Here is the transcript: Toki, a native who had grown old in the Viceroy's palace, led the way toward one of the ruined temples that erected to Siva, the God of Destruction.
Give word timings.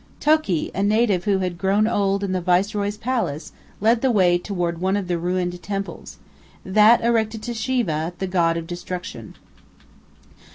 Toki, 0.19 0.71
a 0.73 0.81
native 0.81 1.25
who 1.25 1.37
had 1.37 1.59
grown 1.59 1.85
old 1.87 2.23
in 2.23 2.31
the 2.31 2.41
Viceroy's 2.41 2.97
palace, 2.97 3.51
led 3.79 4.01
the 4.01 4.09
way 4.09 4.39
toward 4.39 4.81
one 4.81 4.97
of 4.97 5.07
the 5.07 5.19
ruined 5.19 5.61
temples 5.61 6.17
that 6.65 7.03
erected 7.03 7.43
to 7.43 7.53
Siva, 7.53 8.11
the 8.17 8.25
God 8.25 8.57
of 8.57 8.65
Destruction. 8.65 9.35